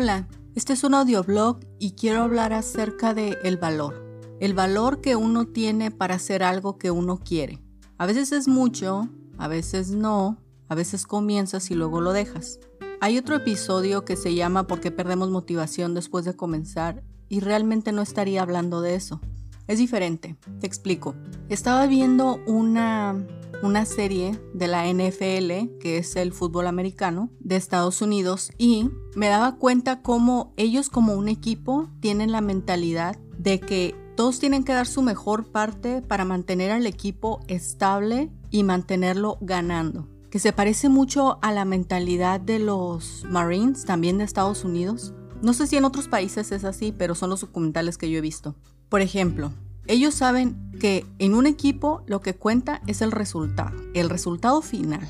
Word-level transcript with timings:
Hola, 0.00 0.28
este 0.54 0.74
es 0.74 0.84
un 0.84 0.94
audioblog 0.94 1.58
y 1.80 1.96
quiero 1.96 2.22
hablar 2.22 2.52
acerca 2.52 3.14
de 3.14 3.36
el 3.42 3.56
valor. 3.56 4.00
El 4.38 4.54
valor 4.54 5.00
que 5.00 5.16
uno 5.16 5.48
tiene 5.48 5.90
para 5.90 6.14
hacer 6.14 6.44
algo 6.44 6.78
que 6.78 6.92
uno 6.92 7.18
quiere. 7.18 7.60
A 7.96 8.06
veces 8.06 8.30
es 8.30 8.46
mucho, 8.46 9.08
a 9.38 9.48
veces 9.48 9.90
no, 9.90 10.38
a 10.68 10.76
veces 10.76 11.04
comienzas 11.04 11.72
y 11.72 11.74
luego 11.74 12.00
lo 12.00 12.12
dejas. 12.12 12.60
Hay 13.00 13.18
otro 13.18 13.34
episodio 13.34 14.04
que 14.04 14.14
se 14.14 14.36
llama 14.36 14.68
¿Por 14.68 14.78
qué 14.78 14.92
perdemos 14.92 15.30
motivación 15.30 15.94
después 15.94 16.24
de 16.24 16.36
comenzar? 16.36 17.02
y 17.28 17.40
realmente 17.40 17.92
no 17.92 18.02
estaría 18.02 18.42
hablando 18.42 18.80
de 18.80 18.94
eso. 18.94 19.20
Es 19.68 19.78
diferente, 19.78 20.36
te 20.58 20.66
explico. 20.66 21.14
Estaba 21.48 21.86
viendo 21.86 22.40
una 22.46 23.24
una 23.62 23.84
serie 23.84 24.40
de 24.54 24.68
la 24.68 24.86
NFL, 24.86 25.78
que 25.80 25.98
es 25.98 26.16
el 26.16 26.32
fútbol 26.32 26.66
americano 26.66 27.30
de 27.40 27.56
Estados 27.56 28.02
Unidos, 28.02 28.52
y 28.58 28.90
me 29.14 29.28
daba 29.28 29.56
cuenta 29.56 30.02
cómo 30.02 30.52
ellos 30.56 30.90
como 30.90 31.14
un 31.14 31.28
equipo 31.28 31.90
tienen 32.00 32.32
la 32.32 32.40
mentalidad 32.40 33.18
de 33.36 33.60
que 33.60 33.94
todos 34.16 34.38
tienen 34.38 34.64
que 34.64 34.72
dar 34.72 34.86
su 34.86 35.02
mejor 35.02 35.50
parte 35.50 36.02
para 36.02 36.24
mantener 36.24 36.70
al 36.70 36.86
equipo 36.86 37.40
estable 37.48 38.30
y 38.50 38.64
mantenerlo 38.64 39.38
ganando. 39.40 40.08
Que 40.30 40.38
se 40.38 40.52
parece 40.52 40.88
mucho 40.88 41.38
a 41.40 41.52
la 41.52 41.64
mentalidad 41.64 42.40
de 42.40 42.58
los 42.58 43.24
Marines, 43.28 43.84
también 43.84 44.18
de 44.18 44.24
Estados 44.24 44.64
Unidos. 44.64 45.14
No 45.40 45.52
sé 45.52 45.66
si 45.66 45.76
en 45.76 45.84
otros 45.84 46.08
países 46.08 46.52
es 46.52 46.64
así, 46.64 46.92
pero 46.96 47.14
son 47.14 47.30
los 47.30 47.40
documentales 47.40 47.96
que 47.96 48.10
yo 48.10 48.18
he 48.18 48.22
visto. 48.22 48.56
Por 48.88 49.02
ejemplo, 49.02 49.52
ellos 49.86 50.14
saben 50.14 50.70
que 50.80 51.06
en 51.18 51.34
un 51.34 51.46
equipo 51.46 52.02
lo 52.06 52.20
que 52.20 52.34
cuenta 52.34 52.80
es 52.86 53.02
el 53.02 53.12
resultado, 53.12 53.76
el 53.94 54.08
resultado 54.08 54.62
final. 54.62 55.08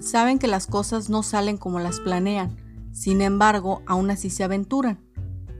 Saben 0.00 0.38
que 0.38 0.48
las 0.48 0.66
cosas 0.66 1.10
no 1.10 1.22
salen 1.22 1.56
como 1.56 1.80
las 1.80 2.00
planean, 2.00 2.56
sin 2.92 3.22
embargo, 3.22 3.82
aún 3.86 4.10
así 4.10 4.30
se 4.30 4.44
aventuran. 4.44 4.98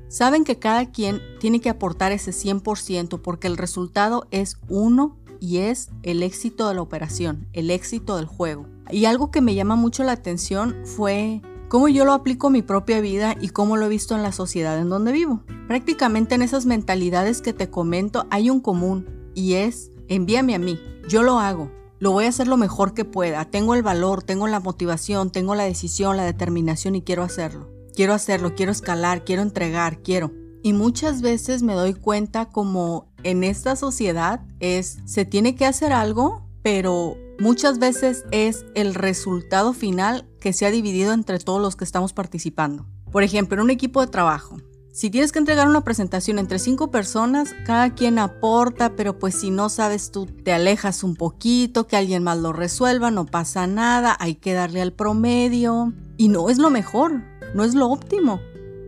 Saben 0.08 0.44
que 0.44 0.58
cada 0.58 0.90
quien 0.90 1.22
tiene 1.40 1.60
que 1.60 1.70
aportar 1.70 2.12
ese 2.12 2.32
100% 2.32 3.20
porque 3.22 3.46
el 3.46 3.56
resultado 3.56 4.26
es 4.30 4.58
uno 4.68 5.16
y 5.40 5.58
es 5.58 5.90
el 6.02 6.22
éxito 6.22 6.68
de 6.68 6.74
la 6.74 6.82
operación, 6.82 7.48
el 7.52 7.70
éxito 7.70 8.16
del 8.16 8.26
juego. 8.26 8.66
Y 8.90 9.06
algo 9.06 9.30
que 9.30 9.40
me 9.40 9.54
llama 9.54 9.74
mucho 9.74 10.04
la 10.04 10.12
atención 10.12 10.76
fue 10.84 11.40
cómo 11.72 11.88
yo 11.88 12.04
lo 12.04 12.12
aplico 12.12 12.48
en 12.48 12.52
mi 12.52 12.60
propia 12.60 13.00
vida 13.00 13.34
y 13.40 13.48
cómo 13.48 13.78
lo 13.78 13.86
he 13.86 13.88
visto 13.88 14.14
en 14.14 14.22
la 14.22 14.32
sociedad 14.32 14.78
en 14.78 14.90
donde 14.90 15.10
vivo. 15.10 15.42
Prácticamente 15.68 16.34
en 16.34 16.42
esas 16.42 16.66
mentalidades 16.66 17.40
que 17.40 17.54
te 17.54 17.70
comento 17.70 18.26
hay 18.28 18.50
un 18.50 18.60
común 18.60 19.30
y 19.34 19.54
es 19.54 19.90
envíame 20.06 20.54
a 20.54 20.58
mí, 20.58 20.78
yo 21.08 21.22
lo 21.22 21.38
hago, 21.38 21.72
lo 21.98 22.12
voy 22.12 22.26
a 22.26 22.28
hacer 22.28 22.46
lo 22.46 22.58
mejor 22.58 22.92
que 22.92 23.06
pueda, 23.06 23.46
tengo 23.46 23.74
el 23.74 23.82
valor, 23.82 24.22
tengo 24.22 24.48
la 24.48 24.60
motivación, 24.60 25.30
tengo 25.30 25.54
la 25.54 25.64
decisión, 25.64 26.18
la 26.18 26.26
determinación 26.26 26.94
y 26.94 27.00
quiero 27.00 27.22
hacerlo. 27.22 27.70
Quiero 27.94 28.12
hacerlo, 28.12 28.54
quiero 28.54 28.70
escalar, 28.70 29.24
quiero 29.24 29.40
entregar, 29.40 30.02
quiero. 30.02 30.30
Y 30.62 30.74
muchas 30.74 31.22
veces 31.22 31.62
me 31.62 31.72
doy 31.72 31.94
cuenta 31.94 32.50
como 32.50 33.10
en 33.22 33.44
esta 33.44 33.76
sociedad 33.76 34.42
es, 34.60 34.98
se 35.06 35.24
tiene 35.24 35.54
que 35.54 35.64
hacer 35.64 35.94
algo, 35.94 36.46
pero 36.62 37.16
muchas 37.38 37.78
veces 37.78 38.26
es 38.30 38.66
el 38.74 38.94
resultado 38.94 39.72
final 39.72 40.28
que 40.42 40.52
se 40.52 40.66
ha 40.66 40.70
dividido 40.70 41.12
entre 41.12 41.38
todos 41.38 41.62
los 41.62 41.76
que 41.76 41.84
estamos 41.84 42.12
participando. 42.12 42.84
Por 43.10 43.22
ejemplo, 43.22 43.56
en 43.56 43.62
un 43.62 43.70
equipo 43.70 44.00
de 44.00 44.08
trabajo. 44.08 44.58
Si 44.92 45.08
tienes 45.08 45.32
que 45.32 45.38
entregar 45.38 45.68
una 45.68 45.84
presentación 45.84 46.38
entre 46.38 46.58
cinco 46.58 46.90
personas, 46.90 47.54
cada 47.64 47.94
quien 47.94 48.18
aporta, 48.18 48.94
pero 48.94 49.18
pues 49.18 49.36
si 49.36 49.50
no 49.50 49.70
sabes 49.70 50.10
tú, 50.10 50.26
te 50.26 50.52
alejas 50.52 51.02
un 51.02 51.14
poquito, 51.14 51.86
que 51.86 51.96
alguien 51.96 52.22
más 52.22 52.38
lo 52.38 52.52
resuelva, 52.52 53.10
no 53.10 53.24
pasa 53.24 53.66
nada, 53.66 54.16
hay 54.20 54.34
que 54.34 54.52
darle 54.52 54.82
al 54.82 54.92
promedio. 54.92 55.94
Y 56.18 56.28
no 56.28 56.50
es 56.50 56.58
lo 56.58 56.68
mejor, 56.68 57.22
no 57.54 57.64
es 57.64 57.74
lo 57.74 57.88
óptimo. 57.88 58.40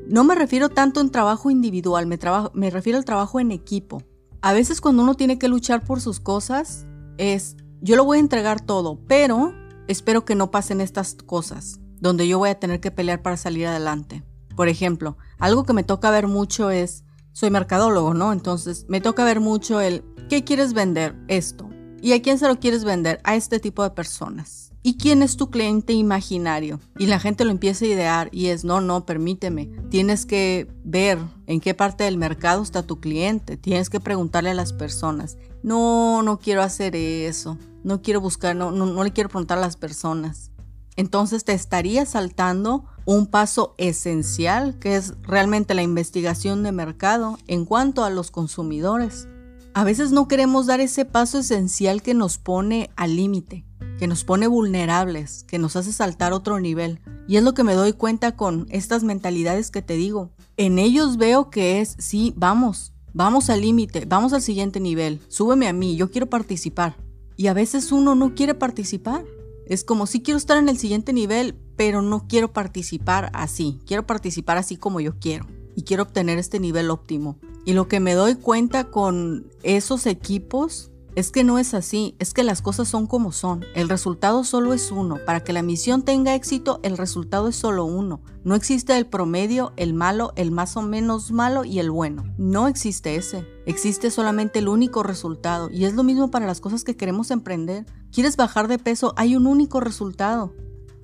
No 0.07 0.25
me 0.25 0.34
refiero 0.34 0.69
tanto 0.69 1.01
en 1.01 1.11
trabajo 1.11 1.51
individual, 1.51 2.07
me, 2.07 2.19
me 2.53 2.69
refiero 2.69 2.99
al 2.99 3.07
trabajo 3.07 3.41
en 3.41 3.53
equipo. 3.53 4.03
A 4.43 4.53
veces 4.53 4.83
cuando 4.83 5.03
uno 5.03 5.15
tiene 5.15 5.39
que 5.39 5.49
luchar 5.49 5.84
por 5.84 6.03
sus 6.03 6.21
cosas, 6.21 6.84
es 7.17 7.57
yo 7.81 7.97
lo 7.97 8.05
voy 8.05 8.19
a 8.19 8.21
entregar 8.21 8.61
todo, 8.61 8.99
pero 9.07 9.55
espero 9.89 10.25
que 10.25 10.34
no 10.34 10.50
pasen 10.50 10.81
estas 10.81 11.15
cosas, 11.15 11.81
donde 12.00 12.28
yo 12.28 12.39
voy 12.39 12.50
a 12.50 12.59
tener 12.59 12.81
que 12.81 12.91
pelear 12.91 13.22
para 13.22 13.37
salir 13.37 13.67
adelante. 13.67 14.22
Por 14.56 14.69
ejemplo, 14.69 15.17
algo 15.39 15.65
que 15.65 15.72
me 15.72 15.83
toca 15.83 16.11
ver 16.11 16.27
mucho 16.27 16.71
es, 16.71 17.05
soy 17.33 17.50
mercadólogo, 17.50 18.15
¿no? 18.15 18.33
Entonces 18.33 18.87
me 18.89 19.00
toca 19.00 19.25
ver 19.25 19.41
mucho 19.41 19.81
el, 19.81 20.05
¿qué 20.28 20.45
quieres 20.45 20.72
vender? 20.72 21.17
Esto. 21.28 21.69
¿Y 22.04 22.12
a 22.12 22.20
quién 22.20 22.38
se 22.38 22.47
lo 22.47 22.60
quieres 22.60 22.84
vender? 22.84 23.19
A 23.25 23.34
este 23.34 23.59
tipo 23.60 23.82
de 23.82 23.88
personas. 23.88 24.75
¿Y 24.82 24.98
quién 24.98 25.22
es 25.22 25.38
tu 25.38 25.48
cliente 25.48 25.94
imaginario? 25.94 26.78
Y 26.98 27.06
la 27.06 27.19
gente 27.19 27.47
lo 27.47 27.50
empieza 27.50 27.87
a 27.87 27.88
idear 27.88 28.28
y 28.31 28.48
es, 28.48 28.62
no, 28.62 28.82
no, 28.82 29.06
permíteme. 29.06 29.70
Tienes 29.88 30.26
que 30.26 30.69
ver 30.84 31.16
en 31.47 31.62
qué 31.62 31.72
parte 31.72 32.04
del 32.04 32.19
mercado 32.19 32.62
está 32.62 32.82
tu 32.82 33.00
cliente. 33.00 33.56
Tienes 33.56 33.88
que 33.88 34.00
preguntarle 34.00 34.50
a 34.50 34.54
las 34.54 34.75
personas. 34.75 35.38
No, 35.62 36.22
no 36.22 36.38
quiero 36.41 36.62
hacer 36.62 36.94
eso. 36.94 37.56
No 37.84 38.03
quiero 38.03 38.21
buscar, 38.21 38.54
no, 38.54 38.71
no, 38.71 38.84
no 38.84 39.03
le 39.03 39.15
quiero 39.15 39.31
preguntar 39.31 39.56
a 39.56 39.62
las 39.62 39.78
personas. 39.78 40.50
Entonces 40.97 41.42
te 41.44 41.54
estaría 41.54 42.04
saltando 42.04 42.84
un 43.06 43.26
paso 43.26 43.75
esencial 43.78 44.78
que 44.78 44.97
es 44.97 45.15
realmente 45.22 45.72
la 45.72 45.82
investigación 45.82 46.65
de 46.65 46.72
mercado 46.72 47.38
en 47.47 47.65
cuanto 47.65 48.04
a 48.04 48.10
los 48.10 48.31
consumidores. 48.31 49.26
A 49.75 49.85
veces 49.85 50.12
no 50.12 50.29
queremos 50.29 50.67
dar 50.67 50.81
ese 50.81 51.05
paso 51.05 51.39
esencial 51.39 52.03
que 52.03 52.15
nos 52.15 52.39
pone 52.39 52.91
al 52.97 53.17
límite 53.17 53.65
que 53.99 54.07
nos 54.07 54.25
pone 54.25 54.47
vulnerables, 54.47 55.45
que 55.45 55.59
nos 55.59 55.77
hace 55.77 55.93
saltar 55.93 56.33
otro 56.33 56.61
nivel. 56.61 57.01
Y 57.29 57.37
es 57.37 57.43
lo 57.43 57.55
que 57.55 57.65
me 57.65 57.75
doy 57.75 57.93
cuenta 57.93 58.37
con 58.37 58.67
estas 58.71 59.05
mentalidades 59.05 59.71
que 59.71 59.83
te 59.83 59.95
digo. 59.95 60.31
En 60.57 60.79
ellos 60.79 61.17
veo 61.17 61.51
que 61.51 61.81
es, 61.81 61.97
sí, 61.99 62.34
vamos, 62.37 62.93
vamos 63.13 63.51
al 63.51 63.61
límite, 63.61 64.05
vamos 64.07 64.33
al 64.33 64.43
siguiente 64.43 64.81
nivel, 64.81 65.21
súbeme 65.29 65.69
a 65.69 65.73
mí, 65.73 65.97
yo 65.97 66.11
quiero 66.11 66.29
participar. 66.29 66.97
Y 67.37 67.49
a 67.49 67.55
veces 67.55 67.93
uno 67.93 68.15
no 68.15 68.34
quiere 68.34 68.55
participar. 68.55 69.25
Es 69.67 69.83
como 69.83 70.07
si 70.07 70.23
quiero 70.23 70.39
estar 70.39 70.59
en 70.59 70.69
el 70.69 70.79
siguiente 70.79 71.13
nivel, 71.13 71.57
pero 71.77 72.03
no 72.03 72.27
quiero 72.29 72.53
participar 72.53 73.31
así. 73.33 73.81
Quiero 73.87 74.07
participar 74.07 74.59
así 74.59 74.77
como 74.77 75.01
yo 75.01 75.19
quiero. 75.19 75.47
Y 75.75 75.83
quiero 75.83 76.05
obtener 76.05 76.39
este 76.39 76.61
nivel 76.61 76.91
óptimo. 76.91 77.39
Y 77.65 77.73
lo 77.73 77.89
que 77.89 78.01
me 78.01 78.15
doy 78.15 78.35
cuenta 78.35 78.85
con 78.85 79.51
esos 79.63 80.07
equipos 80.07 80.91
es 81.15 81.31
que 81.31 81.45
no 81.45 81.59
es 81.59 81.75
así, 81.75 82.17
es 82.19 82.35
que 82.35 82.43
las 82.43 82.61
cosas 82.61 82.89
son 82.89 83.07
como 83.07 83.31
son. 83.31 83.65
El 83.75 83.89
resultado 83.89 84.43
solo 84.43 84.75
es 84.75 84.91
uno. 84.91 85.19
Para 85.25 85.45
que 85.45 85.53
la 85.53 85.63
misión 85.63 86.03
tenga 86.03 86.35
éxito, 86.35 86.81
el 86.83 86.99
resultado 86.99 87.49
es 87.49 87.57
solo 87.57 87.85
uno. 87.85 88.21
No 88.43 88.57
existe 88.57 88.97
el 88.97 89.07
promedio, 89.07 89.73
el 89.77 89.95
malo, 89.95 90.33
el 90.35 90.51
más 90.51 90.77
o 90.77 90.83
menos 90.83 91.31
malo 91.31 91.65
y 91.65 91.79
el 91.79 91.91
bueno. 91.91 92.25
No 92.37 92.67
existe 92.67 93.15
ese. 93.15 93.47
Existe 93.65 94.11
solamente 94.11 94.59
el 94.59 94.69
único 94.69 95.03
resultado. 95.03 95.71
Y 95.71 95.85
es 95.85 95.95
lo 95.95 96.03
mismo 96.03 96.31
para 96.31 96.47
las 96.47 96.61
cosas 96.61 96.83
que 96.83 96.97
queremos 96.97 97.31
emprender. 97.31 97.87
¿Quieres 98.11 98.37
bajar 98.37 98.67
de 98.67 98.79
peso? 98.79 99.15
Hay 99.17 99.37
un 99.37 99.47
único 99.47 99.81
resultado. 99.81 100.53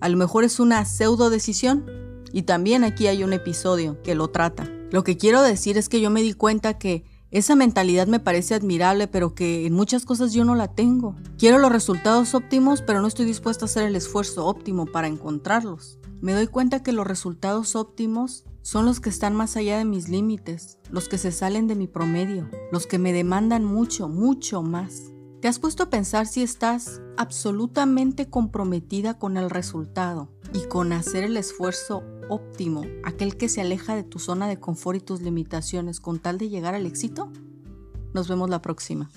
A 0.00 0.08
lo 0.08 0.16
mejor 0.16 0.44
es 0.44 0.58
una 0.58 0.84
pseudo 0.84 1.30
decisión. 1.30 1.86
Y 2.32 2.42
también 2.42 2.82
aquí 2.84 3.06
hay 3.06 3.22
un 3.22 3.32
episodio 3.32 4.02
que 4.02 4.16
lo 4.16 4.28
trata. 4.28 4.79
Lo 4.90 5.04
que 5.04 5.16
quiero 5.16 5.42
decir 5.42 5.78
es 5.78 5.88
que 5.88 6.00
yo 6.00 6.10
me 6.10 6.22
di 6.22 6.32
cuenta 6.32 6.78
que 6.78 7.04
esa 7.30 7.54
mentalidad 7.54 8.08
me 8.08 8.18
parece 8.18 8.54
admirable, 8.54 9.06
pero 9.06 9.36
que 9.36 9.66
en 9.66 9.72
muchas 9.72 10.04
cosas 10.04 10.32
yo 10.32 10.44
no 10.44 10.56
la 10.56 10.74
tengo. 10.74 11.14
Quiero 11.38 11.58
los 11.58 11.70
resultados 11.70 12.34
óptimos, 12.34 12.82
pero 12.82 13.00
no 13.00 13.06
estoy 13.06 13.24
dispuesta 13.24 13.64
a 13.64 13.66
hacer 13.66 13.84
el 13.84 13.94
esfuerzo 13.94 14.46
óptimo 14.46 14.86
para 14.86 15.06
encontrarlos. 15.06 16.00
Me 16.20 16.32
doy 16.32 16.48
cuenta 16.48 16.82
que 16.82 16.92
los 16.92 17.06
resultados 17.06 17.76
óptimos 17.76 18.44
son 18.62 18.84
los 18.84 18.98
que 18.98 19.10
están 19.10 19.36
más 19.36 19.56
allá 19.56 19.78
de 19.78 19.84
mis 19.84 20.08
límites, 20.08 20.78
los 20.90 21.08
que 21.08 21.18
se 21.18 21.30
salen 21.30 21.68
de 21.68 21.76
mi 21.76 21.86
promedio, 21.86 22.50
los 22.72 22.88
que 22.88 22.98
me 22.98 23.12
demandan 23.12 23.64
mucho, 23.64 24.08
mucho 24.08 24.62
más. 24.62 25.12
¿Te 25.40 25.48
has 25.48 25.60
puesto 25.60 25.84
a 25.84 25.90
pensar 25.90 26.26
si 26.26 26.42
estás 26.42 27.00
absolutamente 27.16 28.28
comprometida 28.28 29.18
con 29.18 29.36
el 29.36 29.50
resultado 29.50 30.28
y 30.52 30.66
con 30.68 30.92
hacer 30.92 31.24
el 31.24 31.36
esfuerzo 31.36 32.02
óptimo, 32.30 32.84
aquel 33.04 33.36
que 33.36 33.48
se 33.48 33.60
aleja 33.60 33.94
de 33.94 34.04
tu 34.04 34.18
zona 34.18 34.48
de 34.48 34.58
confort 34.58 34.96
y 34.96 35.00
tus 35.00 35.20
limitaciones 35.20 36.00
con 36.00 36.18
tal 36.18 36.38
de 36.38 36.48
llegar 36.48 36.74
al 36.74 36.86
éxito? 36.86 37.30
Nos 38.14 38.28
vemos 38.28 38.48
la 38.48 38.62
próxima. 38.62 39.10